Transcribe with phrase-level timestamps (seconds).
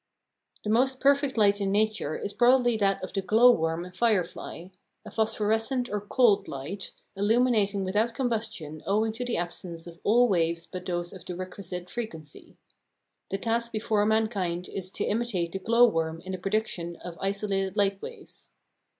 [0.63, 4.69] The most perfect light in nature is probably that of the glow worm and firefly
[5.05, 10.65] a phosphorescent or "cold" light, illuminating without combustion owing to the absence of all waves
[10.65, 12.57] but those of the requisite frequency.
[13.29, 17.77] The task before mankind is to imitate the glow worm in the production of isolated
[17.77, 18.53] light waves.